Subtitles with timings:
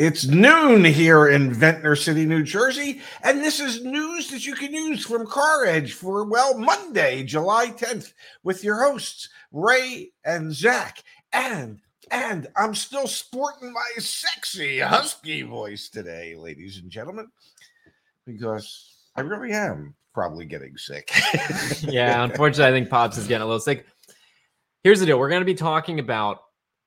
[0.00, 4.72] It's noon here in Ventnor City, New Jersey, and this is news that you can
[4.72, 11.04] use from Car Edge for, well, Monday, July 10th, with your hosts, Ray and Zach.
[11.34, 17.30] And and I'm still sporting my sexy husky voice today, ladies and gentlemen,
[18.24, 21.12] because I really am probably getting sick.
[21.82, 23.84] yeah, unfortunately, I think Pops is getting a little sick.
[24.82, 26.38] Here's the deal: we're going to be talking about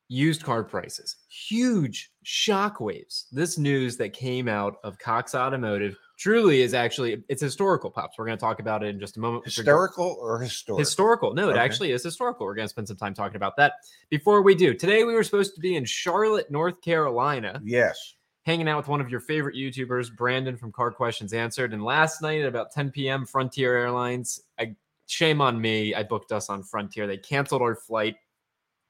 [0.08, 1.18] used car prices.
[1.28, 3.26] Huge shockwaves.
[3.32, 8.18] This news that came out of Cox Automotive truly is actually it's historical pops.
[8.18, 9.46] We're going to talk about it in just a moment.
[9.46, 11.34] Historical or historical historical.
[11.34, 11.60] No it okay.
[11.60, 12.46] actually is historical.
[12.46, 13.74] We're going to spend some time talking about that.
[14.10, 18.16] Before we do today we were supposed to be in charlotte north carolina yes.
[18.46, 21.74] hanging out with one of your favorite youtubers brandon from car questions answered.
[21.74, 24.76] And last night at about 10 p.m frontier airlines I,
[25.08, 27.08] shame on me i booked us on frontier.
[27.08, 28.16] They canceled our flight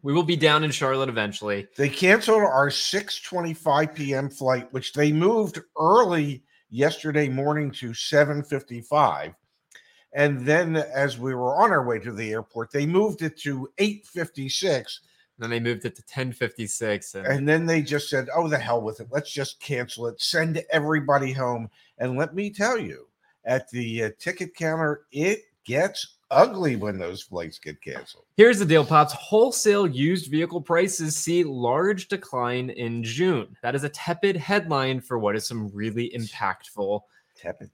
[0.03, 1.67] we will be down in Charlotte eventually.
[1.77, 4.29] They canceled our 6:25 p.m.
[4.29, 9.33] flight, which they moved early yesterday morning to 7:55.
[10.15, 13.69] And then as we were on our way to the airport, they moved it to
[13.79, 14.99] 8:56.
[15.39, 18.81] Then they moved it to 10:56 and, and then they just said, "Oh the hell
[18.81, 19.07] with it.
[19.09, 20.21] Let's just cancel it.
[20.21, 23.07] Send everybody home." And let me tell you,
[23.45, 28.25] at the uh, ticket counter, it gets ugly when those flights get canceled.
[28.37, 29.13] Here's the deal, Pops.
[29.13, 33.55] Wholesale used vehicle prices see large decline in June.
[33.61, 37.01] That is a tepid headline for what is some really impactful.
[37.37, 37.69] Tepid.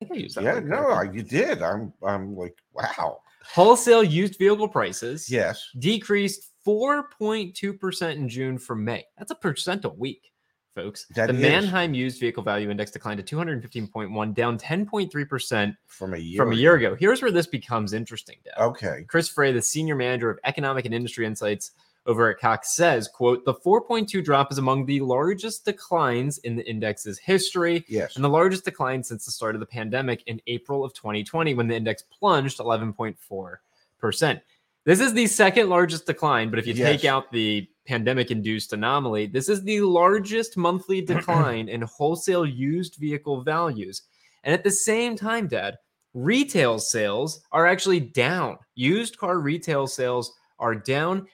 [0.00, 0.44] I think I used that.
[0.44, 1.62] Yeah, no, you did.
[1.62, 3.20] I'm I'm like, wow.
[3.52, 9.04] Wholesale used vehicle prices yes decreased 4.2% in June from May.
[9.16, 10.30] That's a percent a week
[10.78, 11.06] folks.
[11.14, 11.40] That the is.
[11.40, 16.56] Manheim Used Vehicle Value Index declined to 215.1, down 10.3% from a year from a
[16.56, 16.96] year ago.
[16.98, 18.36] Here's where this becomes interesting.
[18.44, 18.62] Dad.
[18.62, 19.04] Okay.
[19.08, 21.72] Chris Frey, the senior manager of economic and industry insights
[22.06, 26.68] over at Cox, says, "quote The 4.2 drop is among the largest declines in the
[26.68, 30.84] index's history, yes, and the largest decline since the start of the pandemic in April
[30.84, 33.60] of 2020, when the index plunged 11.4
[33.98, 34.40] percent."
[34.84, 36.88] This is the second largest decline, but if you yes.
[36.88, 42.96] take out the pandemic induced anomaly, this is the largest monthly decline in wholesale used
[42.96, 44.02] vehicle values.
[44.44, 45.78] And at the same time, Dad,
[46.14, 48.58] retail sales are actually down.
[48.74, 51.26] Used car retail sales are down,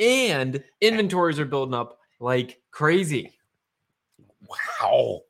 [0.00, 3.32] and inventories are building up like crazy.
[4.80, 5.20] Wow.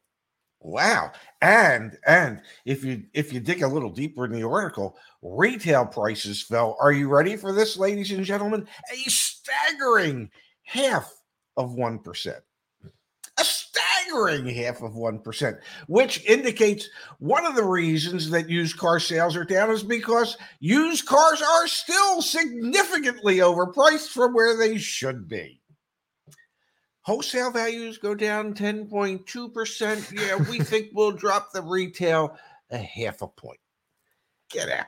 [0.60, 1.12] Wow.
[1.40, 6.42] And and if you if you dig a little deeper in the article, retail prices
[6.42, 6.76] fell.
[6.80, 8.66] Are you ready for this, ladies and gentlemen?
[8.92, 10.30] A staggering
[10.68, 11.10] half
[11.56, 12.34] of 1%.
[13.38, 19.34] A staggering half of 1%, which indicates one of the reasons that used car sales
[19.34, 25.62] are down is because used cars are still significantly overpriced from where they should be.
[27.02, 30.12] Wholesale values go down 10.2%.
[30.12, 32.36] Yeah, we think we'll drop the retail
[32.70, 33.60] a half a point.
[34.50, 34.86] Get out.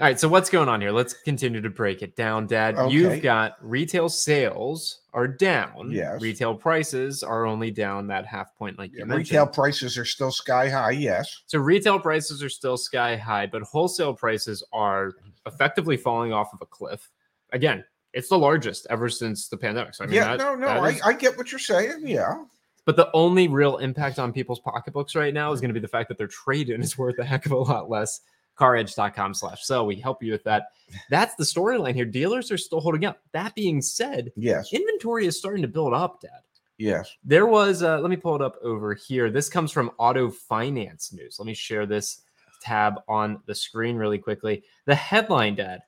[0.00, 0.92] All right, so what's going on here?
[0.92, 2.74] Let's continue to break it down, Dad.
[2.74, 2.94] Okay.
[2.94, 5.90] You've got retail sales are down.
[5.90, 6.22] Yes.
[6.22, 9.18] Retail prices are only down that half point, like you mentioned.
[9.18, 10.92] Retail prices are still sky high.
[10.92, 11.42] Yes.
[11.48, 15.12] So retail prices are still sky high, but wholesale prices are
[15.44, 17.10] effectively falling off of a cliff.
[17.52, 17.84] Again,
[18.14, 19.94] it's the largest ever since the pandemic.
[19.94, 22.04] So I mean, yeah, that, no, no, I, is, I get what you're saying.
[22.06, 22.44] Yeah.
[22.86, 25.88] But the only real impact on people's pocketbooks right now is going to be the
[25.88, 28.22] fact that their trade in is worth a heck of a lot less.
[28.60, 29.86] CarEdge.com slash sell.
[29.86, 30.68] We help you with that.
[31.08, 32.04] That's the storyline here.
[32.04, 33.20] Dealers are still holding up.
[33.32, 36.30] That being said, yes, inventory is starting to build up, Dad.
[36.78, 37.10] Yes.
[37.24, 39.30] There was, uh, let me pull it up over here.
[39.30, 41.36] This comes from Auto Finance News.
[41.38, 42.22] Let me share this
[42.62, 44.64] tab on the screen really quickly.
[44.86, 45.80] The headline, Dad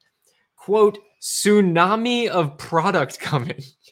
[0.63, 3.61] quote, tsunami of product coming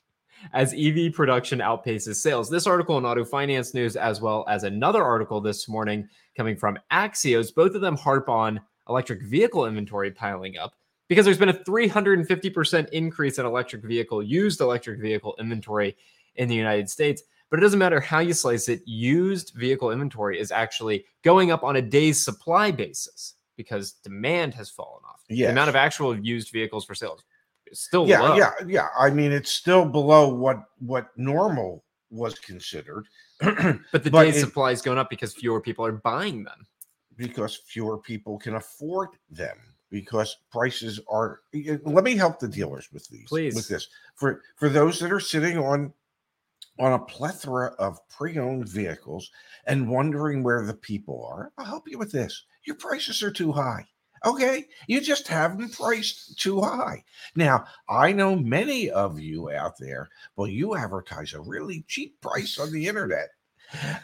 [0.52, 2.50] as EV production outpaces sales.
[2.50, 6.78] This article in Auto Finance News, as well as another article this morning coming from
[6.92, 10.74] Axios, both of them harp on electric vehicle inventory piling up
[11.08, 15.96] because there's been a 350% increase in electric vehicle, used electric vehicle inventory
[16.36, 17.22] in the United States.
[17.50, 21.64] But it doesn't matter how you slice it, used vehicle inventory is actually going up
[21.64, 25.20] on a day's supply basis because demand has fallen off.
[25.28, 25.48] Yes.
[25.48, 27.24] The amount of actual used vehicles for sales
[27.72, 28.36] still yeah, low.
[28.36, 28.88] yeah, yeah.
[28.98, 33.06] I mean, it's still below what what normal was considered.
[33.40, 36.66] but the but day supply is going up because fewer people are buying them.
[37.16, 39.56] Because fewer people can afford them.
[39.90, 41.40] Because prices are.
[41.52, 43.28] Let me help the dealers with these.
[43.28, 43.54] Please.
[43.54, 45.92] With this for for those that are sitting on
[46.78, 49.30] on a plethora of pre-owned vehicles
[49.66, 51.52] and wondering where the people are.
[51.58, 53.86] I'll help you with this your prices are too high.
[54.24, 54.66] Okay.
[54.86, 57.04] You just haven't priced too high.
[57.34, 62.58] Now, I know many of you out there, well, you advertise a really cheap price
[62.58, 63.30] on the internet.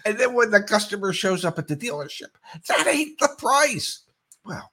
[0.04, 2.30] And then when the customer shows up at the dealership,
[2.68, 4.02] that ain't the price.
[4.44, 4.70] Well,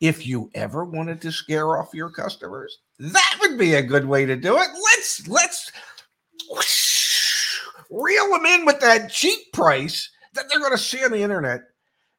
[0.00, 4.26] if you ever wanted to scare off your customers, that would be a good way
[4.26, 4.68] to do it.
[4.92, 5.72] Let's let's
[7.90, 11.62] reel them in with that cheap price that they're going to see on the internet.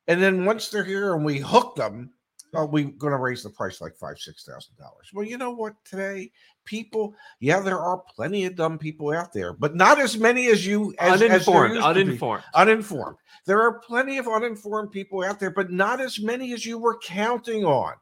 [0.08, 2.12] And then once they're here and we hook them,
[2.58, 5.12] oh, we're going to raise the price like five, six thousand dollars.
[5.14, 5.76] Well, you know what?
[5.86, 6.32] Today,
[6.66, 10.66] people, yeah, there are plenty of dumb people out there, but not as many as
[10.66, 11.80] you as, as uninformed, be.
[11.80, 12.44] uninformed.
[12.54, 13.18] Uninformed.
[13.46, 17.00] There are plenty of uninformed people out there, but not as many as you were
[17.00, 17.94] counting on.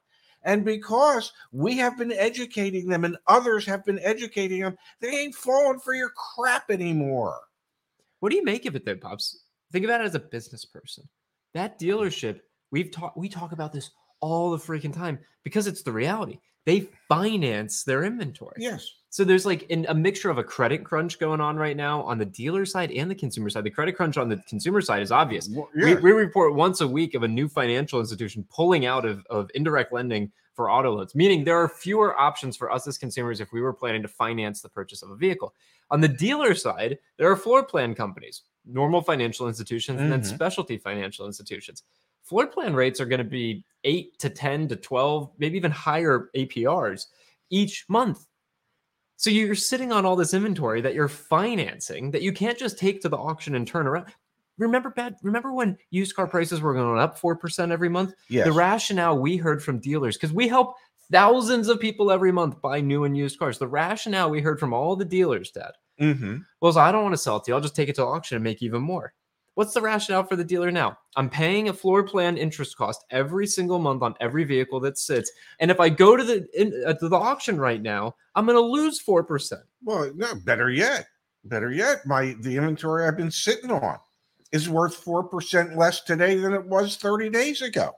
[0.43, 5.35] And because we have been educating them and others have been educating them, they ain't
[5.35, 7.39] falling for your crap anymore.
[8.19, 9.43] What do you make of it though, Pops?
[9.71, 11.03] Think about it as a business person.
[11.55, 11.87] That mm.
[11.87, 12.41] dealership,
[12.71, 13.89] we've talked we talk about this
[14.19, 16.39] all the freaking time because it's the reality.
[16.65, 18.55] They finance their inventory.
[18.57, 18.89] Yes.
[19.11, 22.17] So there's like in, a mixture of a credit crunch going on right now on
[22.17, 23.63] the dealer side and the consumer side.
[23.63, 25.47] The credit crunch on the consumer side is obvious.
[25.47, 25.99] Well, We, yeah.
[25.99, 29.93] we report once a week of a new financial institution pulling out of, of indirect
[29.93, 33.61] lending for auto loans, meaning there are fewer options for us as consumers if we
[33.61, 35.53] were planning to finance the purchase of a vehicle.
[35.91, 40.33] On the dealer side, there are floor plan companies, normal financial institutions, and then Mhm.
[40.33, 41.83] specialty financial institutions.
[42.25, 46.29] Floor plan rates are going to be eight to 10 to 12, maybe even higher
[46.35, 47.05] APRs
[47.51, 48.25] each month.
[49.17, 53.01] So you're sitting on all this inventory that you're financing that you can't just take
[53.01, 54.07] to the auction and turn around.
[54.57, 55.15] Remember, bad.
[55.21, 58.13] Remember when used car prices were going up four percent every month?
[58.29, 58.45] yes.
[58.45, 60.75] The rationale we heard from dealers, because we help
[61.11, 63.59] thousands of people every month buy new and used cars.
[63.59, 67.17] The rationale we heard from all the dealers, Dad, hmm was I don't want to
[67.17, 67.55] sell it to you.
[67.55, 69.13] I'll just take it to auction and make even more.
[69.55, 70.97] What's the rationale for the dealer now?
[71.15, 75.31] I'm paying a floor plan interest cost every single month on every vehicle that sits,
[75.59, 78.57] and if I go to the in, uh, to the auction right now, I'm going
[78.57, 79.61] to lose four percent.
[79.83, 81.07] Well, no, better yet,
[81.45, 83.97] better yet, my the inventory I've been sitting on
[84.51, 87.91] is worth four percent less today than it was 30 days ago.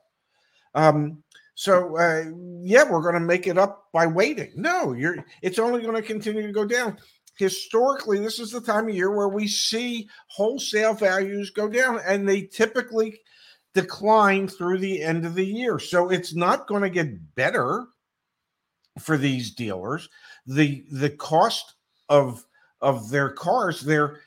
[0.76, 1.24] Um,
[1.56, 2.26] so uh,
[2.62, 4.52] yeah, we're going to make it up by waiting.
[4.56, 7.00] No, you're it's only going to continue to go down.
[7.38, 12.28] Historically, this is the time of year where we see wholesale values go down, and
[12.28, 13.20] they typically
[13.74, 15.78] decline through the end of the year.
[15.78, 17.88] So it's not going to get better
[19.00, 20.10] for these dealers.
[20.48, 21.76] The the cost
[22.10, 22.44] of
[22.82, 24.22] of their cars, they're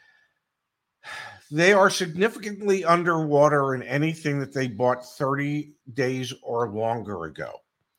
[1.50, 7.50] they are significantly underwater in anything that they bought 30 days or longer ago.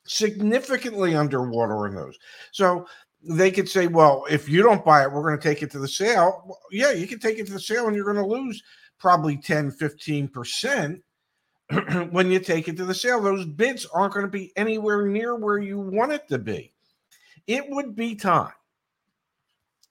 [0.06, 2.18] Significantly underwater in those.
[2.54, 2.88] So
[3.24, 5.80] they could say, well, if you don't buy it, we're going to take it to
[5.80, 6.44] the sale.
[6.46, 8.62] Well, yeah, you can take it to the sale and you're going to lose
[9.00, 11.02] probably 10, 15%
[12.12, 13.22] when you take it to the sale.
[13.22, 16.74] Those bids aren't going to be anywhere near where you want it to be.
[17.48, 18.54] It would be time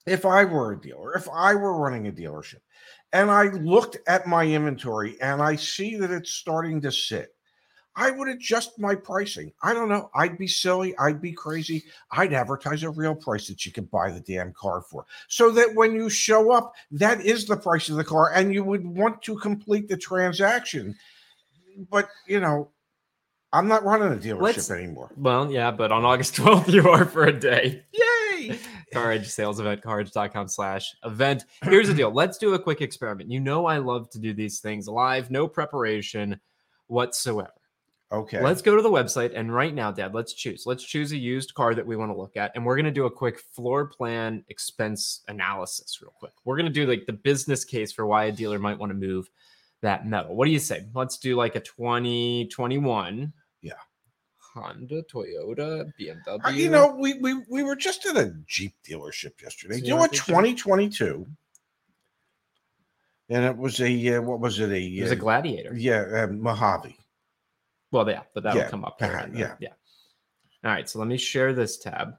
[0.05, 2.61] if I were a dealer, if I were running a dealership,
[3.13, 7.35] and I looked at my inventory and I see that it's starting to sit,
[7.95, 9.51] I would adjust my pricing.
[9.61, 10.09] I don't know.
[10.15, 10.97] I'd be silly.
[10.97, 11.83] I'd be crazy.
[12.11, 15.75] I'd advertise a real price that you could buy the damn car for so that
[15.75, 19.21] when you show up, that is the price of the car and you would want
[19.23, 20.95] to complete the transaction.
[21.89, 22.69] But, you know,
[23.53, 25.11] I'm not running a dealership Let's- anymore.
[25.17, 27.83] Well, yeah, but on August 12th, you are for a day.
[27.91, 28.57] Yay!
[28.93, 31.45] Car Edge sales event, caredge.com slash event.
[31.63, 32.11] Here's the deal.
[32.11, 33.29] Let's do a quick experiment.
[33.31, 36.39] You know, I love to do these things live, no preparation
[36.87, 37.51] whatsoever.
[38.11, 38.41] Okay.
[38.41, 40.65] Let's go to the website and right now, Dad, let's choose.
[40.65, 42.91] Let's choose a used car that we want to look at, and we're going to
[42.91, 46.33] do a quick floor plan expense analysis, real quick.
[46.43, 48.97] We're going to do like the business case for why a dealer might want to
[48.97, 49.29] move
[49.81, 50.35] that metal.
[50.35, 50.85] What do you say?
[50.93, 53.31] Let's do like a 2021.
[53.61, 53.73] Yeah.
[54.37, 56.45] Honda, Toyota, BMW.
[56.45, 59.77] Uh, you know, we, we we were just at a Jeep dealership yesterday.
[59.77, 61.25] So you know what 2022?
[63.29, 64.69] And it was a uh, what was it?
[64.69, 65.73] A it was a uh, Gladiator.
[65.73, 66.97] yeah, uh, Mojave.
[67.91, 68.97] Well, yeah, but that'll Yeah, come up.
[69.01, 69.55] uh-huh, yeah.
[69.59, 69.69] yeah.
[70.63, 72.09] All right, so let me share this tab.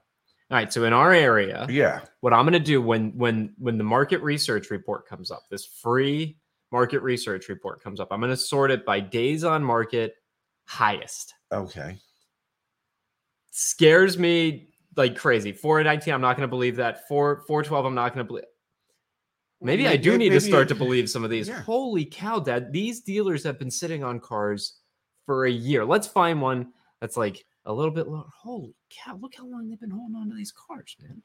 [0.51, 3.77] All right, so in our area, Yeah, what I'm going to do when when when
[3.77, 6.37] the market research report comes up, this free
[6.71, 10.15] market research report comes up, I'm going to sort it by days on market
[10.65, 11.33] highest.
[11.51, 11.97] okay.
[13.51, 15.51] Scares me like crazy.
[15.51, 17.07] 419, I'm not going to believe that.
[17.07, 18.45] 4 412, I'm not going to believe.
[19.61, 21.47] Maybe I do need to start to believe some of these.
[21.47, 21.61] yeah.
[21.61, 22.73] Holy cow, Dad!
[22.73, 24.79] These dealers have been sitting on cars
[25.25, 25.85] for a year.
[25.85, 28.25] Let's find one that's like a little bit lower.
[28.35, 29.17] Holy cow!
[29.21, 31.21] Look how long they've been holding on to these cars, man.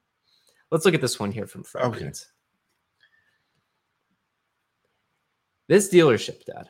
[0.71, 1.87] Let's look at this one here from Fred.
[1.87, 2.13] Okay.
[5.69, 6.69] This dealership, Dad,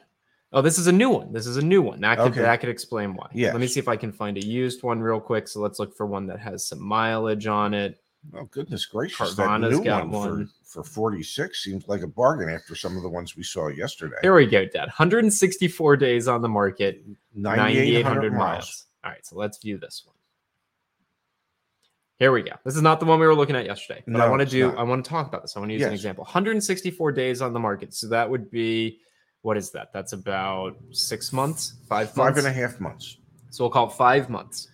[0.50, 1.32] Oh, this is a new one.
[1.32, 2.00] This is a new one.
[2.00, 2.40] That could Okay.
[2.40, 3.28] that could explain why.
[3.34, 3.52] Yes.
[3.52, 5.46] Let me see if I can find a used one real quick.
[5.46, 8.00] So let's look for one that has some mileage on it.
[8.34, 9.34] Oh goodness gracious!
[9.36, 10.46] that new got one, one.
[10.64, 13.68] For, for forty six seems like a bargain after some of the ones we saw
[13.68, 14.16] yesterday.
[14.22, 14.86] Here we go, Dad.
[14.88, 18.86] 164 days on the market, 9,800 miles.
[19.04, 20.14] All right, so let's view this one.
[22.18, 22.52] Here we go.
[22.64, 24.68] This is not the one we were looking at yesterday, but I want to do.
[24.72, 24.78] not.
[24.78, 25.56] I want to talk about this.
[25.56, 26.24] I want to use an example.
[26.24, 27.94] 164 days on the market.
[27.94, 28.98] So that would be
[29.42, 29.92] what is that?
[29.92, 32.38] That's about six months, five Five months.
[32.40, 33.18] and a half months.
[33.50, 34.68] So we'll call it five months.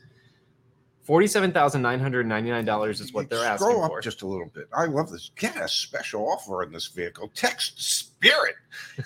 [1.04, 4.00] Forty-seven thousand nine hundred ninety-nine dollars is what they're Scroll asking up for.
[4.00, 4.68] just a little bit.
[4.75, 5.30] I love this.
[5.37, 7.30] Get a special offer on this vehicle.
[7.34, 8.54] Text Spirit.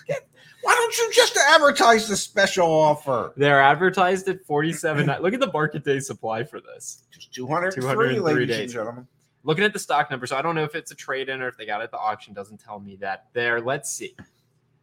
[0.07, 0.29] Get-
[0.63, 3.33] why don't you just advertise the special offer?
[3.37, 5.07] They're advertised at forty-seven.
[5.21, 7.03] Look at the market day supply for this.
[7.11, 8.61] Just 203, 203 ladies days.
[8.61, 9.07] and gentlemen.
[9.45, 11.57] Looking at the stock number, so I don't know if it's a trade-in or if
[11.57, 12.35] they got it at the auction.
[12.35, 13.27] Doesn't tell me that.
[13.33, 14.15] There, let's see.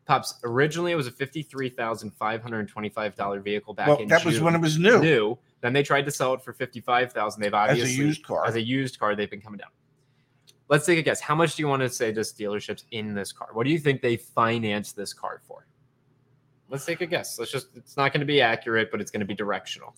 [0.06, 0.36] Pops.
[0.44, 4.24] Originally, it was a fifty-three thousand five hundred twenty-five dollar vehicle back Well, in that
[4.26, 5.38] was when it was new, new.
[5.66, 7.42] Then they tried to sell it for fifty-five thousand.
[7.42, 8.46] They've obviously as a used car.
[8.46, 9.70] as a used car, they've been coming down.
[10.70, 11.20] Let's take a guess.
[11.22, 13.50] How much do you want to say this dealerships in this car?
[13.54, 15.68] What do you think they financed this car for?
[16.70, 17.38] Let's take a guess.
[17.38, 19.96] Let's just it's not going to be accurate, but it's going to be directional.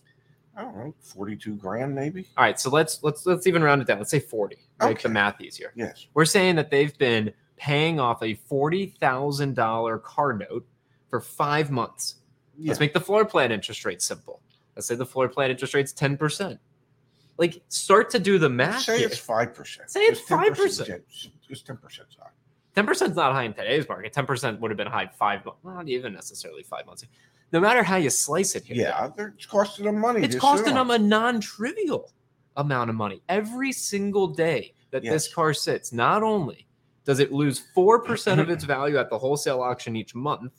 [0.55, 2.27] I don't know, 42 grand maybe?
[2.35, 3.99] All right, so let's let's let's even round it down.
[3.99, 4.55] Let's say 40.
[4.81, 5.01] Make Okay.
[5.03, 5.71] the math easier.
[5.75, 6.07] Yes.
[6.15, 10.65] We're saying that they've been paying off a $40,000 car note
[11.09, 12.15] for 5 months.
[12.57, 12.69] Yeah.
[12.69, 14.41] Let's make the floor plan interest rate simple.
[14.77, 16.59] Let's say the floor plan interest rate's 10%.
[17.39, 19.07] Like start to do the math Say here.
[19.07, 19.89] it's 5%.
[19.89, 20.87] Say it's 5%.
[20.87, 20.97] Yeah,
[21.47, 21.79] Just 10%
[22.19, 22.29] high.
[22.75, 24.13] Ten percent is not high in today's market.
[24.13, 27.01] Ten percent would have been high five, not even necessarily five months.
[27.01, 27.11] ago.
[27.51, 30.21] No matter how you slice it here, Yeah, it's costing them money.
[30.23, 32.11] it's costing them a non-trivial
[32.55, 35.91] amount of money every single day that this car sits.
[35.91, 36.67] Not only
[37.03, 40.53] does it lose four percent of its value at the wholesale auction each month,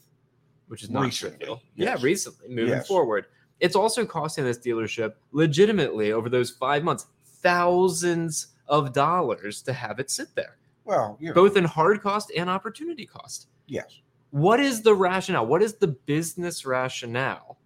[0.67, 1.63] which is not Recently, trivial.
[1.77, 2.01] yes.
[2.01, 2.89] Yeah, recently moving Yes.
[2.89, 3.27] forward,
[3.61, 9.99] it's also costing this dealership legitimately over those five months thousands of dollars to have
[9.99, 14.01] it sit there, Well, you know, both in hard cost and opportunity cost yes.
[14.31, 15.47] what is the rationale?
[15.47, 17.59] What is the business rationale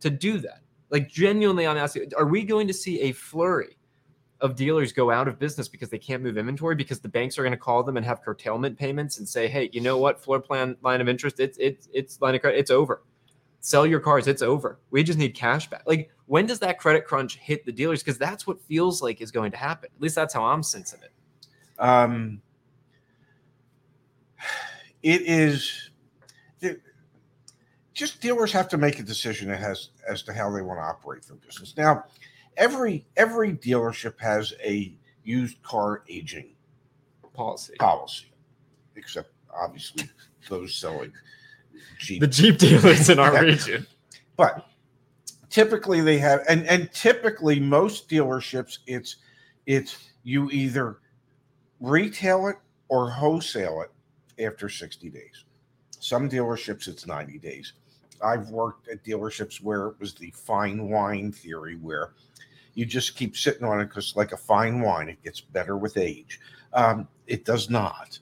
[0.00, 0.60] to do that?
[0.90, 3.76] Like genuinely, I'm asking: Are we going to see a flurry
[4.40, 7.42] of dealers go out of business because they can't move inventory because the banks are
[7.42, 10.22] going to call them and have curtailment payments and say, "Hey, you know what?
[10.22, 13.02] Floor plan line of interest, it's it's it's line of credit, it's over.
[13.66, 14.78] Sell your cars, it's over.
[14.90, 18.00] We just need cash back." Like when does that credit crunch hit the dealers?
[18.02, 19.90] Because that's what feels like is going to happen.
[19.94, 21.12] At least that's how I'm sensing it.
[21.80, 22.42] Um,
[25.02, 25.90] it is
[26.60, 26.80] it,
[27.92, 31.22] just dealers have to make a decision as as to how they want to operate
[31.24, 31.74] their business.
[31.76, 32.04] Now,
[32.56, 36.52] every every dealership has a used car aging
[37.34, 37.74] Policy.
[37.78, 38.32] policy,
[38.94, 40.08] except obviously
[40.48, 41.12] those selling
[41.98, 42.20] Jeep.
[42.20, 43.40] The Jeep dealers in our Yeah.
[43.40, 43.86] region.
[44.36, 44.66] but
[45.50, 49.16] typically they have and and typically most dealerships it's
[49.66, 50.98] it's you either
[51.80, 52.56] retail it
[52.88, 55.44] or wholesale it after 60 days
[56.00, 57.72] some dealerships it's 90 days
[58.22, 62.10] i've worked at dealerships where it was the fine wine theory where
[62.74, 65.96] you just keep sitting on it because like a fine wine it gets better with
[65.96, 66.40] age
[66.74, 68.18] um, it does not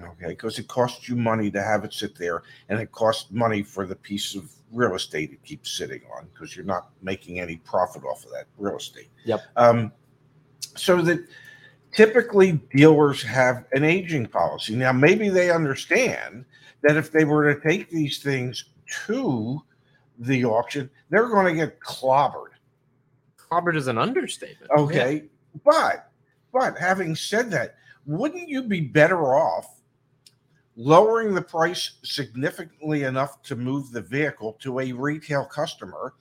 [0.00, 3.62] okay because it costs you money to have it sit there and it costs money
[3.62, 7.56] for the piece of real estate it keeps sitting on because you're not making any
[7.58, 9.08] profit off of that real estate.
[9.24, 9.40] Yep.
[9.56, 9.92] Um,
[10.76, 11.26] so that
[11.92, 14.74] typically dealers have an aging policy.
[14.74, 16.44] Now, maybe they understand
[16.82, 18.64] that if they were to take these things
[19.06, 19.62] to
[20.18, 22.50] the auction, they're going to get clobbered.
[23.38, 24.70] Clobbered is an understatement.
[24.76, 25.24] Okay.
[25.64, 26.10] But,
[26.52, 29.73] but having said that, wouldn't you be better off
[30.76, 36.14] lowering the price significantly enough to move the vehicle to a retail customer?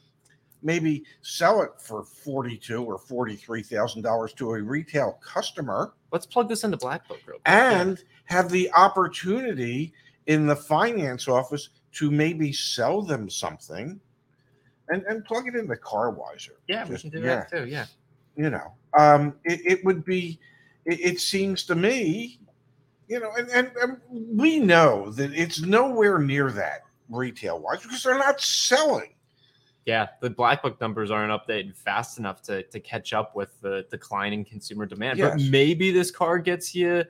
[0.61, 6.47] Maybe sell it for forty-two or forty-three thousand dollars to a retail customer, Let's plug
[6.47, 7.41] this into Black Book real quick.
[7.45, 9.93] and have the opportunity
[10.27, 13.99] in the finance office to maybe sell them something,
[14.87, 16.51] and and plug it in into CarWiser.
[16.69, 17.65] yeah, we can do yeah that too.
[17.67, 17.85] Yeah.
[18.37, 20.39] you know um it, it would be
[20.85, 22.39] it, it seems to me
[23.13, 28.01] you know and, and and we know that it's nowhere near that retail wise because
[28.01, 29.13] they're not selling
[29.85, 33.85] Yeah, the Black Book numbers aren't updated fast enough to, to catch up with the
[33.91, 35.19] declining consumer demand.
[35.19, 37.03] But maybe this car gets you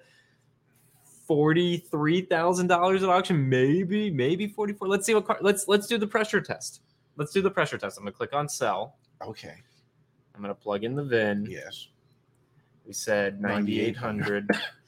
[1.28, 3.48] forty-three thousand dollars at auction.
[3.48, 4.88] Maybe, maybe forty-four.
[4.88, 5.38] Let's see what car.
[5.42, 6.82] Let's let's do the pressure test.
[7.16, 7.98] Let's do the pressure test.
[7.98, 8.98] I'm gonna click on sell.
[9.22, 9.56] okay
[10.36, 11.46] I'm gonna plug in the VIN.
[11.48, 11.90] yes
[12.88, 14.50] We said 9800.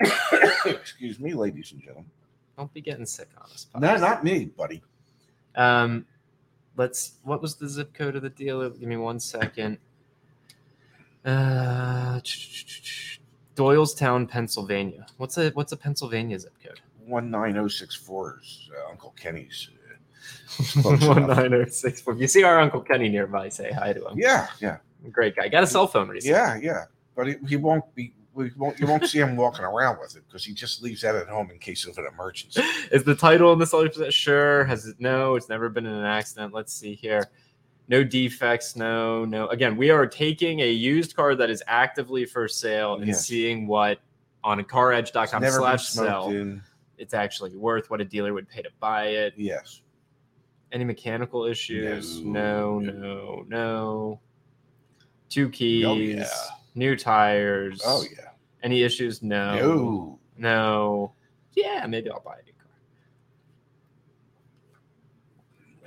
[0.64, 2.10] excuse me ladies and gentlemen
[2.56, 3.66] Don't be getting sick on us.
[3.78, 4.82] no not me buddy
[5.56, 6.06] Um,
[6.76, 7.14] let's.
[7.24, 8.70] What was the zip code of the dealer?
[8.70, 9.78] Give me one second.
[11.24, 12.20] Uh,
[13.56, 15.04] Doylestown, Pennsylvania.
[15.16, 16.80] What's a what's a Pennsylvania zip code?
[17.04, 19.68] One nine zero six four is uh, Uncle Kenny's.
[20.76, 22.14] uh, One nine zero six four.
[22.14, 24.18] If you see our Uncle Kenny nearby, say hi to him.
[24.18, 24.76] Yeah, yeah,
[25.10, 25.48] Great guy.
[25.48, 26.36] Got a cell phone recently.
[26.38, 26.84] yeah, yeah.
[27.16, 28.12] But he, he won't be.
[28.34, 28.78] We won't.
[28.78, 31.50] You won't see him walking around with it because he just leaves that at home
[31.50, 32.60] in case of an emergency.
[32.92, 34.10] Is the title in the seller possession?
[34.12, 34.64] Sure.
[34.64, 34.96] Has it?
[35.00, 36.54] No, it's never been in an accident.
[36.54, 37.28] Let's see here.
[37.88, 38.76] No defects.
[38.76, 39.48] No, no.
[39.48, 43.26] Again, we are taking a used car that is actively for sale and Yes.
[43.26, 43.98] seeing what
[44.44, 46.62] on caredge.com slash sell in.
[46.98, 49.32] it's actually worth, what a dealer would pay to buy it.
[49.36, 49.80] Yes.
[50.70, 52.20] Any mechanical issues?
[52.20, 54.20] No, No, no, no.
[55.30, 55.84] Two keys.
[55.86, 56.28] Oh, yeah.
[56.78, 57.82] New tires.
[57.84, 58.28] Oh yeah.
[58.62, 59.20] Any issues?
[59.20, 59.56] No.
[59.56, 60.18] No.
[60.36, 61.12] No.
[61.54, 62.70] Yeah, maybe I'll buy a new car.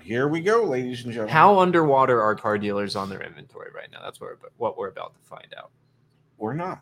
[0.04, 1.34] Here we go, ladies and gentlemen.
[1.34, 4.00] How underwater are car dealers on their inventory right now?
[4.04, 5.72] That's what we're, what we're about to find out.
[6.38, 6.82] We're not.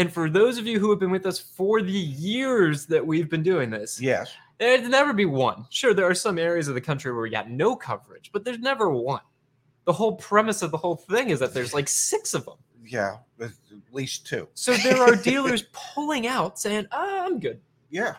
[0.00, 3.28] And for those of you who have been with us for the years that we've
[3.28, 4.32] been doing this, Yes.
[4.58, 5.66] there'd never be one.
[5.68, 8.58] Sure, there are some areas of the country where we got no coverage, but there's
[8.60, 9.20] never one.
[9.84, 12.56] The whole premise of the whole thing is that there's like six of them.
[12.82, 13.18] Yeah.
[13.40, 13.50] At
[13.92, 14.48] least two.
[14.54, 17.60] So there are dealers pulling out saying, oh, I'm good.
[17.90, 18.14] Yeah.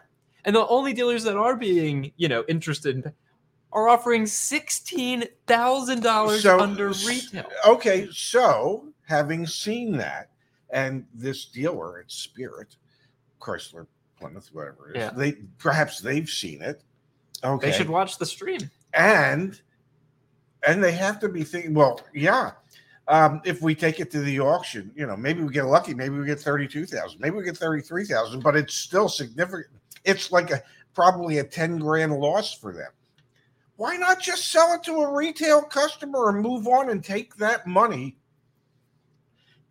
[0.45, 3.11] And the only dealers that are being, you know, interested in
[3.73, 7.45] are offering sixteen thousand dollars So- under retail.
[7.65, 8.07] Okay.
[8.11, 10.30] So having seen that,
[10.71, 12.75] and this dealer at Spirit,
[13.39, 13.87] Chrysler,
[14.19, 15.09] Plymouth, whatever it is, Yeah.
[15.11, 16.83] they perhaps they've seen it.
[17.43, 17.71] Okay.
[17.71, 18.69] They should watch the stream.
[18.93, 19.59] and
[20.67, 22.51] and they have to be thinking well yeah
[23.07, 26.19] um, if we take it to the auction you know maybe we get lucky maybe
[26.19, 29.65] we get 32000 maybe we get 33000 but it's still significant
[30.05, 30.61] it's like a
[30.93, 32.91] probably a 10 grand loss for them
[33.77, 37.65] why not just sell it to a retail customer and move on and take that
[37.65, 38.15] money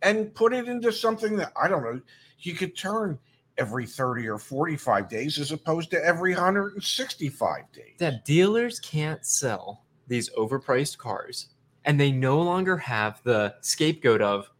[0.01, 1.99] and put it into something that i don't know
[2.39, 3.17] you could turn
[3.57, 9.83] every 30 or 45 days as opposed to every 165 days That dealers can't sell
[10.07, 11.49] these overpriced cars
[11.85, 14.51] and they no longer have the scapegoat of,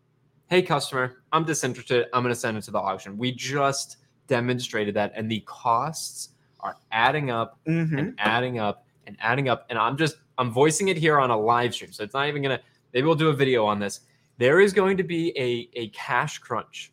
[0.48, 2.08] hey, customer, I'm disinterested.
[2.14, 3.16] I'm going to send it to the auction.
[3.18, 5.14] We just demonstrated that.
[5.16, 6.30] And the costs
[6.62, 7.98] are adding up Mhm.
[8.00, 9.66] and adding up and adding up.
[9.70, 11.92] And I'm just, I'm voicing it here on a live stream.
[11.92, 14.00] So it's not even going to, maybe we'll do a video on this.
[14.42, 16.92] There is going to be a, a cash crunch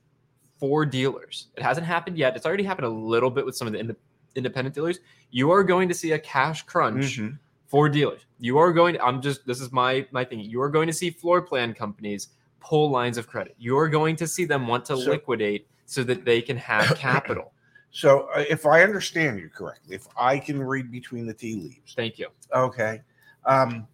[0.61, 1.46] for dealers.
[1.56, 2.37] It hasn't happened yet.
[2.37, 3.96] It's already happened a little bit with some of the ind-
[4.34, 4.98] independent dealers.
[5.30, 7.38] You are going to see a cash crunch Mhm.
[7.66, 8.26] for dealers.
[8.38, 10.40] You are going to, I'm just, this is my, my thing.
[10.40, 12.28] You are going to see floor plan companies
[12.61, 13.54] pull lines of credit.
[13.58, 16.96] You are going to see them want to So- liquidate so that they can have
[16.98, 17.54] capital.
[17.92, 21.94] So, uh, if I understand you correctly, if I can read between the tea leaves,
[21.96, 22.28] Thank you.
[22.54, 23.00] okay,
[23.46, 23.87] um,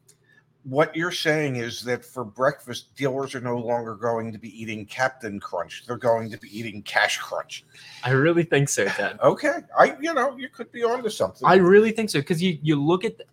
[0.65, 4.87] what you're saying is that for breakfast, dealers are no longer going to be eating
[4.87, 7.65] Captain Crunch; they're going to be eating Cash Crunch.
[8.03, 9.19] I really think so, Ted.
[9.23, 11.43] Okay, I, you know, you could be onto something.
[11.47, 13.25] I really think so because you you look at the,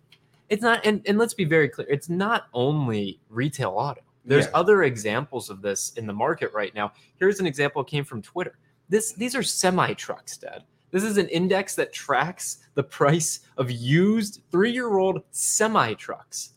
[0.52, 4.52] it's not and, and let's be very clear it's not only retail auto there's Yes.
[4.54, 8.20] other examples of this in the market right now here's an example that came from
[8.20, 8.58] twitter
[8.90, 13.70] this these are semi trucks dad this is an index that tracks the price of
[13.70, 16.51] used three-year-old semi trucks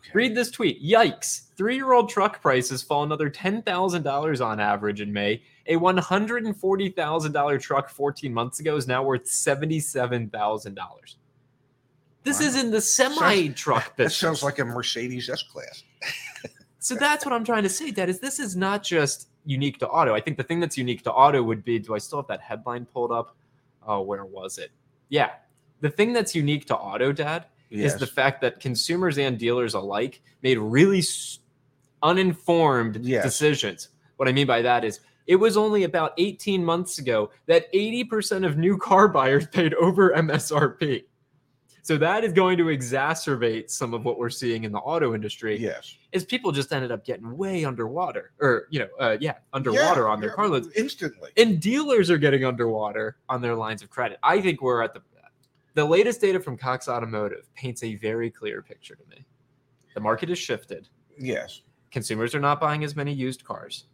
[0.00, 0.10] okay.
[0.14, 5.74] read this tweet yikes three-year-old truck prices fall another $10000 on average in may a
[5.76, 11.16] $140000 truck 14 months ago is now worth $77000
[12.22, 12.46] this Wow.
[12.46, 15.84] is in the semi truck That sounds like a Mercedes S class.
[16.78, 18.08] so that's what I'm trying to say, Dad.
[18.08, 20.14] Is this is not just unique to auto.
[20.14, 21.78] I think the thing that's unique to auto would be.
[21.78, 23.36] Do I still have that headline pulled up?
[23.86, 24.70] Oh, where was it?
[25.08, 25.30] Yeah,
[25.80, 27.94] the thing that's unique to auto, Dad, Yes.
[27.94, 31.02] is the fact that consumers and dealers alike made really
[32.02, 33.24] uninformed Yes.
[33.24, 33.88] decisions.
[34.16, 35.00] What I mean by that is.
[35.26, 40.10] It was only about 18 months ago that 80% of new car buyers paid over
[40.10, 41.04] MSRP.
[41.82, 45.56] So that is going to exacerbate some of what we're seeing in the auto industry.
[45.58, 45.96] Yes.
[46.12, 50.06] Is people just ended up getting way underwater, or you know, uh, yeah, underwater Yeah,
[50.08, 51.30] on their yeah, car loans, instantly.
[51.36, 54.18] and dealers are getting underwater on their lines of credit.
[54.22, 55.00] I think we're at the
[55.74, 59.24] the latest data from Cox Automotive paints a very clear picture to me.
[59.94, 60.88] The market has shifted.
[61.18, 61.62] Yes.
[61.90, 63.84] Consumers are not buying as many used cars.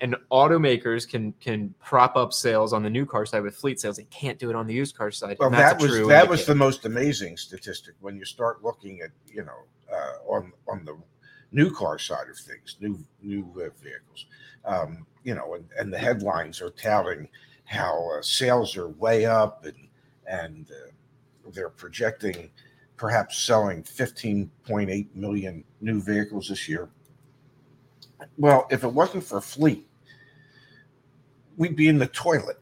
[0.00, 3.96] And automakers can can prop up sales on the new car side with fleet sales.
[3.96, 5.38] They can't do it on the used car side.
[5.40, 9.42] Well, that was that was the most amazing statistic when you start looking at you
[9.42, 10.98] know uh, on on the
[11.50, 14.26] new car side of things, new new uh, vehicles.
[14.66, 17.28] Um, you know, and, and the headlines are touting
[17.64, 19.85] how uh, sales are way up and
[20.26, 20.90] and uh,
[21.52, 22.50] they're projecting
[22.96, 26.88] perhaps selling 15.8 million new vehicles this year.
[28.38, 29.86] Well, if it wasn't for fleet,
[31.56, 32.58] we'd be in the toilet.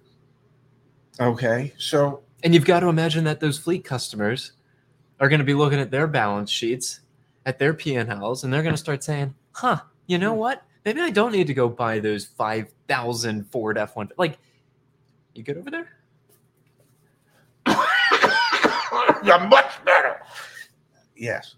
[1.20, 4.53] Okay, so And you've got to imagine that those fleet customers
[5.20, 7.00] are going to be looking at their balance sheets,
[7.46, 10.64] at their P&Ls, and they're going to start saying, huh, you know what?
[10.85, 14.11] Maybe I don't need to go buy those 5,000 Ford F-1.
[14.18, 14.38] Like,
[15.35, 15.88] you good over there?
[19.24, 20.20] You're much better.
[21.16, 21.56] Yes.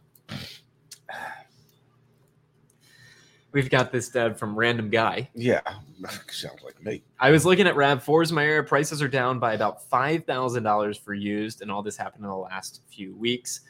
[3.52, 5.30] We've got this dad from Random Guy.
[5.34, 5.62] Yeah.
[6.30, 7.02] Sounds like me.
[7.18, 8.62] I was looking at RAV4s in my area.
[8.62, 12.82] Prices are down by about $5,000 for used, and all this happened in the last
[12.90, 13.60] few weeks.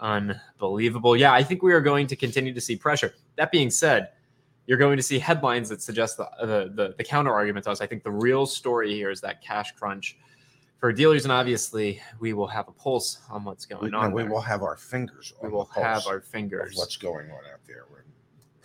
[0.00, 1.14] Unbelievable.
[1.16, 3.12] Yeah, I think we are going to continue to see pressure.
[3.36, 4.12] That being said,
[4.66, 7.80] you're going to see headlines that suggest the, the, the, the counter argument to us.
[7.80, 10.16] I think the real story here is that cash crunch
[10.78, 14.10] for dealers, and obviously, we will have a pulse on what's going We, on.
[14.10, 14.30] no, we there.
[14.30, 17.84] will have our fingers we will have our fingers what's going on out there.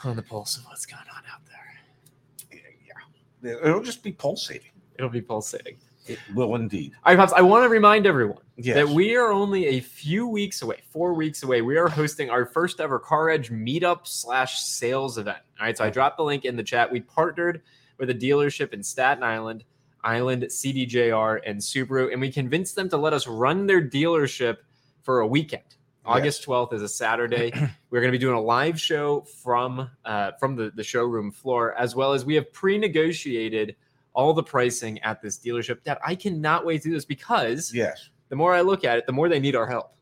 [0.04, 2.60] on the pulse of what's going on out there.
[2.86, 3.68] Yeah, yeah.
[3.68, 4.72] It'll just be pulsating.
[4.98, 5.78] It'll be pulsating.
[6.06, 6.92] It will indeed.
[7.06, 8.76] All right, Pops, I want to remind everyone Yes.
[8.76, 11.62] that we are only a few weeks away, four weeks away.
[11.62, 15.38] We are hosting our first ever Car Edge meetup slash sales event.
[15.60, 16.92] All right, so I dropped the link in the chat.
[16.92, 17.62] We partnered
[17.98, 19.64] with a dealership in Staten Island,
[20.04, 24.58] Island, CDJR, and Subaru, and we convinced them to let us run their dealership
[25.02, 25.64] for a weekend.
[26.06, 27.52] August 12th is a Saturday.
[27.90, 31.74] We're going to be doing a live show from uh, from the, the showroom floor,
[31.76, 33.76] as well as we have pre-negotiated
[34.14, 35.84] all the pricing at this dealership.
[35.84, 38.10] That I cannot wait to do this because yes.
[38.30, 39.94] the more I look at it, the more they need our help,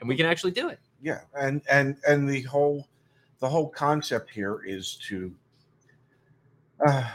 [0.00, 0.80] and we can actually do it.
[1.00, 1.20] Yeah.
[1.34, 2.86] And and and the whole
[3.40, 5.32] the whole concept here is to
[6.86, 7.08] uh,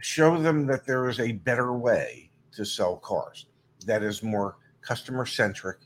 [0.00, 3.46] show them that there is a better way to sell cars
[3.86, 5.78] that is more customer centric,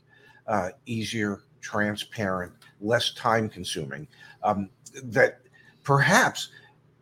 [0.47, 2.51] uh, easier, transparent,
[2.81, 4.07] less time consuming.
[4.43, 4.69] Um,
[5.03, 5.41] that
[5.83, 6.49] perhaps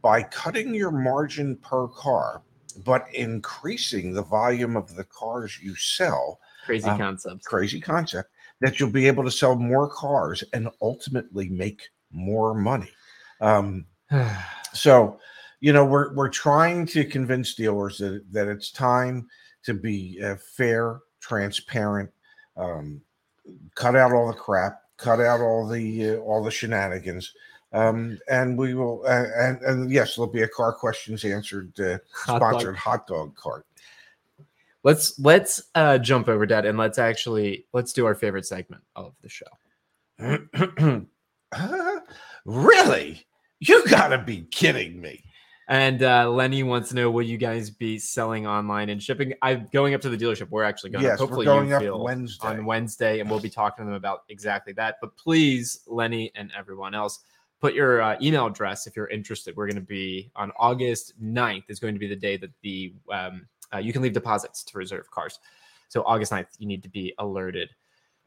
[0.01, 2.41] by cutting your margin per car,
[2.83, 7.45] but increasing the volume of the cars you sell, Crazy Uh, concepts.
[7.47, 8.29] crazy concept,
[8.61, 12.89] that you'll be able to sell more cars and ultimately make more money.
[13.41, 13.85] Um,
[14.73, 15.19] so,
[15.63, 19.29] you know, we're we're trying to convince dealers that that it's time
[19.63, 22.11] to be uh, fair, transparent,
[22.57, 22.99] um,
[23.73, 27.31] cut out all the crap, cut out all the uh, all the shenanigans,
[27.71, 29.03] um, and we will.
[29.07, 32.51] Uh, and and yes, there'll be a car questions answered uh, Hot dog.
[32.51, 33.65] sponsored hot dog cart.
[34.83, 39.13] Let's let's uh, jump over that and let's actually let's do our favorite segment of
[39.21, 39.45] the show.
[40.19, 40.99] Uh,
[42.45, 43.25] really?
[43.61, 45.23] You gotta be kidding me.
[45.67, 49.33] And uh, Lenny wants to know: Will you guys be selling online and shipping?
[49.41, 50.49] I'm going up to the dealership.
[50.49, 51.03] We're actually going.
[51.03, 51.19] Yes, up.
[51.19, 52.47] Hopefully, we're going you up feel Wednesday.
[52.47, 54.97] on Wednesday, and we'll be talking to them about exactly that.
[54.99, 57.19] But please, Lenny and everyone else,
[57.63, 59.55] put your uh, email address if you're interested.
[59.55, 62.93] We're going to be on August 9th is going to be the day that the
[63.09, 65.39] um, uh, you can leave deposits to reserve cars.
[65.87, 67.69] So August 9th, you need to be alerted.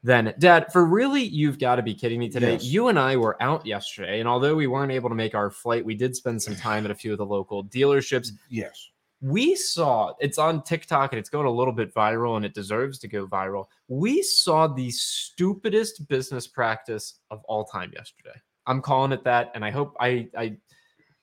[0.07, 2.53] Then, Dad, for really, you've got to be kidding me today.
[2.53, 2.63] Yes.
[2.63, 5.85] You and I were out yesterday, and although we weren't able to make our flight,
[5.85, 8.91] we did spend some time at a few of the local dealerships Yes.
[9.21, 13.01] we saw it's on TikTok and it's going a little bit viral and it deserves
[13.01, 13.65] to go viral.
[13.89, 18.39] We saw the stupidest business practice of all time yesterday.
[18.69, 20.57] I'm calling it that, and I hope I I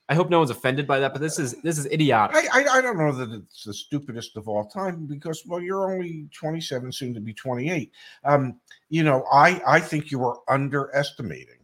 [0.08, 2.36] I hope no one's offended by that, but this is this is idiotic.
[2.36, 5.92] I, I I don't know that it's the stupidest of all time because well you're
[5.92, 7.90] only 27 soon to be 28
[8.24, 8.56] um
[8.90, 11.54] you know i i think you are underestimating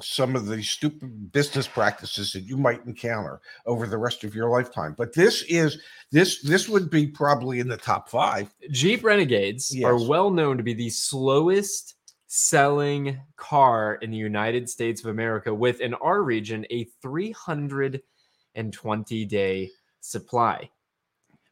[0.00, 4.48] some of the stupid business practices that you might encounter over the rest of your
[4.48, 4.94] lifetime.
[4.96, 8.52] But this is this this would be probably in the top five.
[8.70, 11.94] Jeep Renegades are well known to be the slowest
[12.34, 19.70] selling car in the United States of America, with in our region a 320 day
[20.00, 20.70] supply.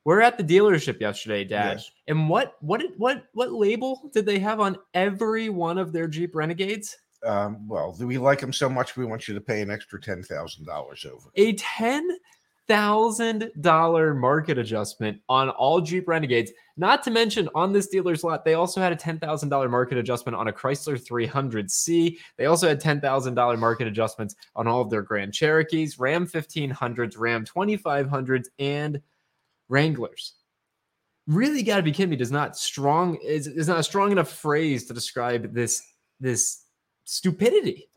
[0.06, 1.72] We're at the dealership yesterday, Dad.
[1.72, 1.90] Yes.
[2.08, 6.34] And what what what what label did they have on every one of their Jeep
[6.34, 6.96] Renegades?
[7.26, 10.00] Um, well, do we like them so much we want you to pay an extra
[10.00, 11.28] ten thousand dollars over?
[11.34, 12.08] A ten
[12.70, 16.52] thousand dollar market adjustment on all Jeep Renegades.
[16.76, 19.98] Not to mention on this dealer's lot, they also had a ten thousand dollar market
[19.98, 22.16] adjustment on a Chrysler 300C.
[22.37, 26.28] They also had ten thousand dollar market adjustments on all of their Grand Cherokees, Ram
[26.28, 29.02] 1500s, Ram 2500s, and
[29.68, 30.35] Wranglers.
[31.26, 32.16] Really got to be kidding me.
[32.16, 35.83] Does not strong is, is not a strong enough phrase to describe this
[36.20, 36.66] this
[37.02, 37.88] stupidity.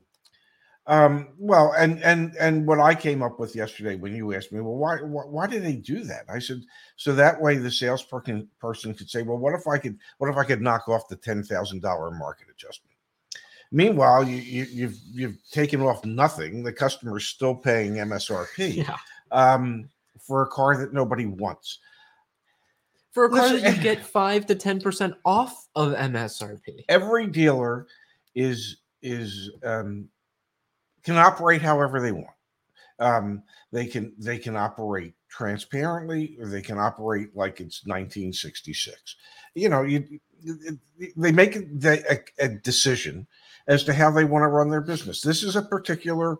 [0.85, 4.59] Um, well, and and and what I came up with yesterday when you asked me,
[4.59, 6.25] well, why why, why did they do that?
[6.27, 6.61] I said,
[6.97, 10.35] so that way the salesperson person could say, well, what if I could what if
[10.35, 12.91] I could knock off the ten thousand dollar market adjustment?
[13.71, 16.63] Meanwhile, you, you you've you've taken off nothing.
[16.63, 18.97] The customer's still paying MSRP Yeah.
[19.31, 21.79] um, for a car that nobody wants.
[23.13, 26.83] For a car Listen- that you get five to ten percent off of MSRP.
[26.89, 27.87] Every dealer
[28.35, 30.09] is is um,
[31.03, 32.27] can operate however they want.
[32.99, 39.15] Um, they can they can operate transparently, or they can operate like it's 1966.
[39.55, 40.19] You know, you
[41.17, 43.25] they make a, a, decision
[43.67, 45.21] as to how they want to run their business.
[45.21, 46.37] This is a particular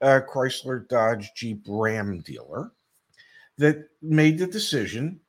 [0.00, 2.72] uh, Chrysler, Dodge, Jeep, Ram dealer
[3.58, 5.20] that made the decision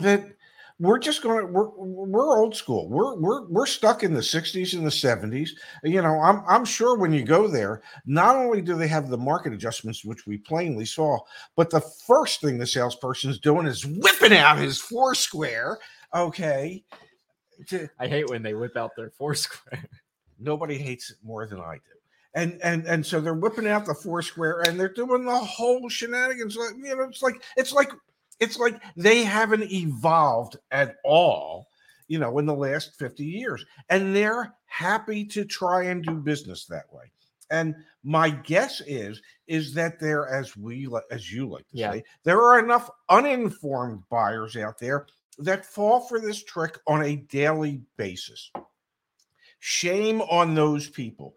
[0.00, 0.35] that
[0.78, 2.88] we're just going to we're we're old school.
[2.88, 5.50] We're we're we're stuck in the 60s and the 70s.
[5.82, 9.16] You know, I'm I'm sure when you go there, not only do they have the
[9.16, 11.18] market adjustments which we plainly saw,
[11.56, 15.78] but the first thing the salesperson's doing is whipping out his Foursquare,
[16.14, 16.84] okay?
[17.68, 19.82] To, I hate when they whip out their Foursquare.
[20.38, 21.80] nobody hates it more than I do.
[22.34, 26.56] And and and so they're whipping out the Foursquare and they're doing the whole shenanigans.
[26.56, 27.90] Like, you know, it's like it's like
[28.40, 31.68] it's like they haven't evolved at all,
[32.08, 33.64] you know, in the last 50 years.
[33.88, 37.04] And they're happy to try and do business that way.
[37.50, 41.92] And my guess is is that there, as we as you like to Yeah.
[41.92, 45.06] say, there are enough uninformed buyers out there
[45.38, 48.50] that fall for this trick on a daily basis.
[49.60, 51.36] Shame on those people.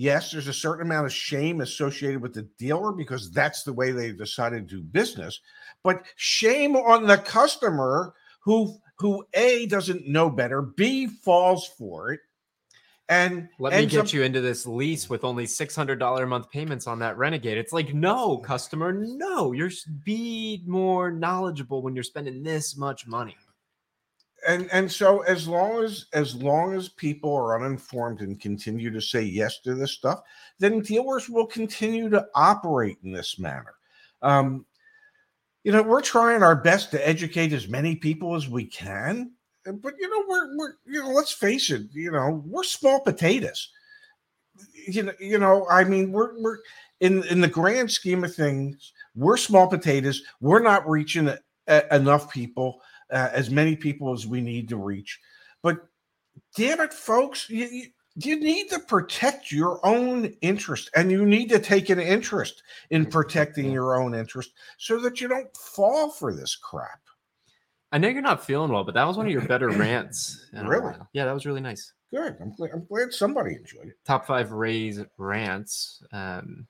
[0.00, 3.90] Yes, there's a certain amount of shame associated with the dealer because that's the way
[3.90, 5.40] they decided to do business.
[5.82, 12.20] But shame on the customer who who A doesn't know better, B falls for it,
[13.08, 16.26] and Let me get up- you into this lease with only six hundred dollar a
[16.28, 17.58] month payments on that Renegade.
[17.58, 19.50] It's like, no, customer, no.
[19.50, 19.72] You're
[20.04, 23.36] be more knowledgeable when you're spending this much money.
[24.48, 29.00] And and so as long as as long as people are uninformed and continue to
[29.00, 30.22] say yes to this stuff
[30.58, 33.74] then dealers will continue to operate in this manner.
[34.22, 34.66] Um
[35.62, 39.32] you know we're trying our best to educate as many people as we can
[39.64, 43.70] but you know we're we're you know let's face it you know we're small potatoes.
[44.88, 46.58] You know you know i mean we're we're
[47.00, 50.22] in in the grand scheme of things we're small potatoes.
[50.40, 51.28] We're not reaching
[51.66, 55.20] a, enough people uh, as many people as we need to reach.
[55.62, 55.78] But
[56.56, 61.48] damn it, folks, you, you, you need to protect your own interest and you need
[61.50, 66.34] to take an interest in protecting your own interest so that you don't fall for
[66.34, 67.00] this crap.
[67.90, 70.46] I know you're not feeling well, but that was one of your better rants.
[70.52, 70.94] Really?
[71.12, 71.92] Yeah, that was really nice.
[72.10, 72.36] Good.
[72.40, 73.98] I'm glad, I'm glad somebody enjoyed it.
[74.04, 76.02] Top five Rays rants.
[76.12, 76.66] Um,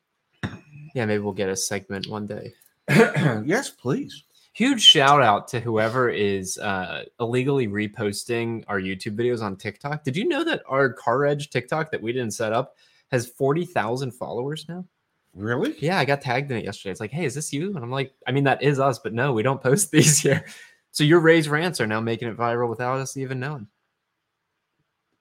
[0.94, 2.53] yeah, maybe we'll get a segment one day.
[2.88, 4.24] yes, please.
[4.59, 10.03] Huge shout out to whoever is uh, illegally reposting our YouTube videos on TikTok.
[10.03, 12.75] Did you know that our Car Edge TikTok that we didn't set up
[13.12, 14.85] has 40,000 followers now?
[15.33, 15.77] Really?
[15.79, 16.90] Yeah, I got tagged in it yesterday.
[16.90, 17.68] It's like, hey, is this you?
[17.77, 20.44] And I'm like, I mean, that is us, but no, we don't post these here.
[20.90, 23.68] So your Rays rants are now making it viral without us even knowing.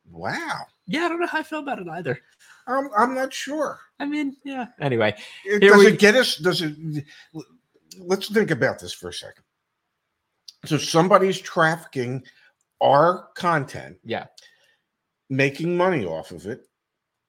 [0.10, 0.62] Wow.
[0.88, 2.20] Yeah, I don't know how I feel about it either.
[2.66, 3.80] I'm, I'm not sure.
[4.00, 4.70] I mean, yeah.
[4.82, 5.14] Anyway,
[5.46, 6.38] It, Here does we- it get us?
[6.38, 6.74] Does it?
[8.00, 9.44] Let's think about this for a second.
[10.66, 12.24] So somebody's trafficking
[12.82, 14.26] our content, yeah.
[15.30, 16.68] making money off of it.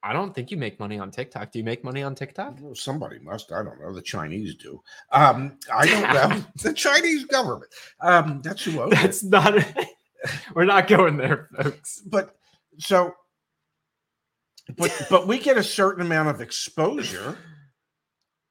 [0.03, 1.51] I don't think you make money on TikTok.
[1.51, 2.59] Do you make money on TikTok?
[2.61, 3.51] Well, somebody must.
[3.51, 3.93] I don't know.
[3.93, 4.81] The Chinese do.
[5.13, 6.45] Um, I don't know.
[6.63, 7.73] the Chinese government.
[8.01, 8.97] Um, that's who owns it.
[8.97, 9.55] That's not.
[10.55, 12.01] We're not going there, folks.
[12.07, 12.37] But
[12.79, 13.15] so,
[14.77, 17.37] but but we get a certain amount of exposure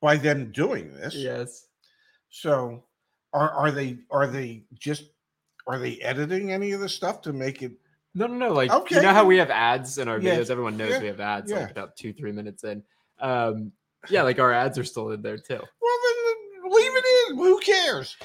[0.01, 1.15] by them doing this.
[1.15, 1.66] Yes.
[2.41, 2.83] So,
[3.33, 5.05] are are they are they just
[5.65, 7.71] are they editing any of the stuff to make it?
[8.13, 8.53] No, no, no.
[8.53, 8.95] Like Okay.
[8.97, 10.35] you know how we have ads in our Yeah.
[10.35, 10.51] videos.
[10.51, 11.01] Everyone knows Yeah.
[11.01, 11.49] we have ads.
[11.49, 11.61] Yeah.
[11.61, 12.83] Like about two, three minutes in.
[13.19, 13.71] Um,
[14.09, 15.55] yeah, like our ads are still in there too.
[15.81, 17.37] Well, then leave it in.
[17.37, 18.15] Who cares?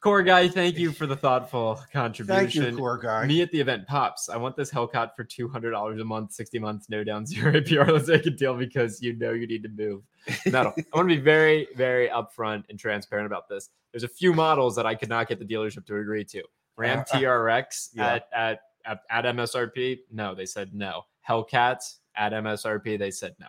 [0.00, 2.62] Core guy, thank you for the thoughtful contribution.
[2.62, 3.26] Thank you, core guy.
[3.26, 4.28] Me at the event, pops.
[4.28, 7.52] I want this Hellcat for two hundred dollars a month, sixty months, no down, zero
[7.52, 7.88] APR.
[7.88, 10.02] Let's make a deal because you know you need to move.
[10.46, 10.72] Metal.
[10.78, 13.70] I want to be very, very upfront and transparent about this.
[13.92, 16.44] There's a few models that I could not get the dealership to agree to.
[16.76, 18.06] Ram Uh, uh, TRX yeah.
[18.06, 19.98] at, at at at MSRP.
[20.12, 21.06] No, they said no.
[21.28, 23.00] Hellcats at MSRP.
[23.00, 23.48] They said no.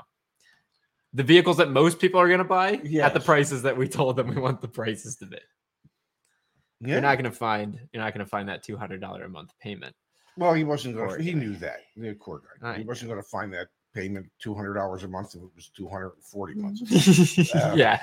[1.14, 4.16] The vehicles that most people are going to buy at the prices that we told
[4.16, 5.38] them we want the prices to be.
[6.82, 6.94] Yeah.
[6.94, 9.30] You're not going to find you're not going to find that two hundred dollar a
[9.30, 9.96] month payment.
[10.38, 11.18] well, he wasn't going.
[11.18, 11.22] to.
[11.24, 11.80] He knew that.
[11.98, 12.74] The core guy.
[12.74, 15.50] I he wasn't going to find that payment two hundred dollars a month if it
[15.56, 16.82] was two hundred and forty months.
[17.56, 18.00] Um, yeah,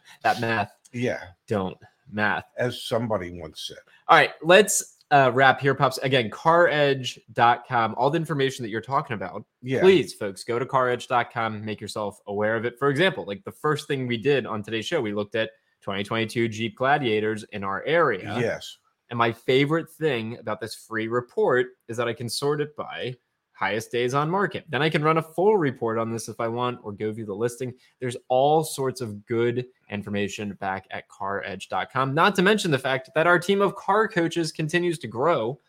[0.22, 1.76] that math Yeah, don't
[2.12, 2.44] math.
[2.58, 3.78] as somebody once said.
[4.08, 5.98] All right, let's uh, wrap here, pops.
[5.98, 7.94] Again, caredge.com.
[7.96, 9.80] All the information that you're talking about, Yeah.
[9.80, 12.78] please, folks, go to caredge.com, make yourself aware of it.
[12.78, 16.48] For example, like the first thing we did on today's show, we looked at 2022
[16.48, 18.36] Jeep Gladiators in our area.
[18.38, 18.78] Yes.
[19.10, 23.16] And my favorite thing about this free report is that I can sort it by
[23.60, 24.64] highest days on market.
[24.70, 27.26] Then I can run a full report on this if I want or go view
[27.26, 27.74] the listing.
[27.98, 32.14] There's all sorts of good information back at caredge.com.
[32.14, 35.60] Not to mention the fact that our team of car coaches continues to grow.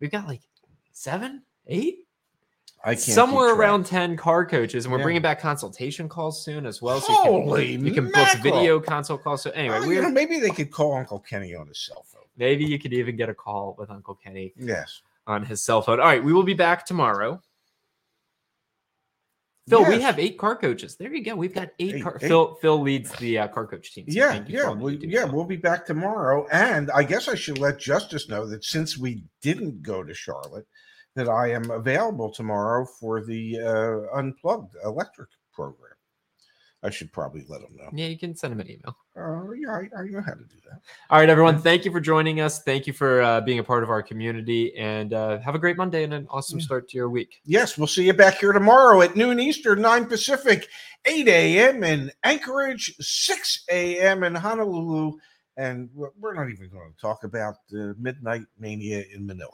[0.00, 0.42] We've got like
[0.92, 2.00] seven, eight,
[2.82, 3.00] I can't.
[3.02, 4.84] somewhere around 10 car coaches.
[4.86, 5.04] And we're Yeah.
[5.04, 7.00] bringing back consultation calls soon as well.
[7.00, 9.42] So you can, Holy you can book video consult calls.
[9.42, 12.22] So anyway, Well, we're know, maybe they could call Uncle Kenny on his cell phone.
[12.36, 15.02] maybe you could even get a call with Uncle Kenny Yes.
[15.26, 16.00] on his cell phone.
[16.00, 17.42] All right, we will be back tomorrow.
[19.68, 20.96] Phil, we have eight car coaches.
[20.96, 21.36] There you go.
[21.36, 21.96] We've got eight.
[21.96, 22.26] Eight, car- eight.
[22.26, 24.04] Phil Phil leads the uh, car coach team.
[24.10, 25.26] so Yeah, yeah, we, do, yeah.
[25.26, 25.34] Phil.
[25.34, 29.22] We'll be back tomorrow, and I guess I should let Justice know that since we
[29.42, 30.66] didn't go to Charlotte,
[31.16, 35.92] that I am available tomorrow for the uh, unplugged electric program.
[36.82, 37.90] I should probably let them know.
[37.92, 38.96] yeah, you can send them an email.
[39.14, 40.80] Uh, yeah, I, I know how to do that.
[41.10, 41.60] All right, everyone.
[41.60, 42.62] Thank you for joining us.
[42.62, 45.76] Thank you for uh, being a part of our community, and uh, have a great
[45.76, 46.64] Monday and an awesome Yeah.
[46.64, 47.42] start to your week.
[47.44, 50.68] Yes, we'll see you back here tomorrow at noon Eastern, 9 Pacific,
[51.04, 51.84] 8 a.m.
[51.84, 54.22] in Anchorage, 6 a.m.
[54.24, 55.18] in Honolulu.
[55.58, 59.50] And we're we're not even going to talk about the Midnight Mania in Manila.